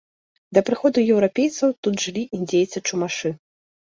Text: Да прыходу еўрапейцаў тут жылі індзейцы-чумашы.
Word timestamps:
Да 0.57 0.61
прыходу 0.67 1.01
еўрапейцаў 1.15 1.75
тут 1.87 1.95
жылі 2.05 2.23
індзейцы-чумашы. 2.37 3.29